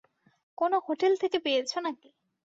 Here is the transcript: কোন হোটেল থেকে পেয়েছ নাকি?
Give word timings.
কোন 0.57 0.71
হোটেল 0.85 1.13
থেকে 1.21 1.37
পেয়েছ 1.45 1.71
নাকি? 1.85 2.09